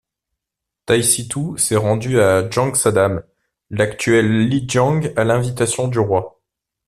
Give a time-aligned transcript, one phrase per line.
[0.87, 3.21] Taï sitou s'est rendu à Jang Sadam,
[3.69, 6.41] l'actuel Lijiang à l'invitation du roi.